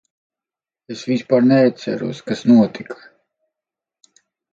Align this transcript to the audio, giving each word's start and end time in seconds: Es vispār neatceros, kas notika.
Es 0.95 1.01
vispār 1.09 1.45
neatceros, 1.49 2.21
kas 2.31 2.41
notika. 2.53 2.97